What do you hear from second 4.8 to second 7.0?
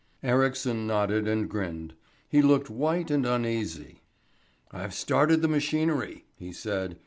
started the machinery," he said.